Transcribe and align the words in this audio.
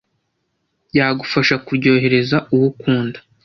yagufasha 0.97 1.55
kuryohereza 1.65 2.37
uwo 2.53 2.65
ukunda, 2.71 3.19